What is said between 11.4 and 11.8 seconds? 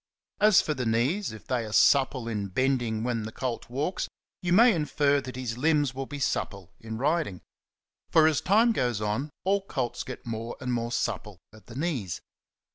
at the